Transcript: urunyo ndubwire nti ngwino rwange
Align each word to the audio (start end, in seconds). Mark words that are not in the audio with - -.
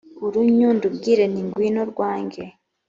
urunyo 0.25 0.69
ndubwire 0.77 1.23
nti 1.31 1.41
ngwino 1.47 1.81
rwange 1.91 2.43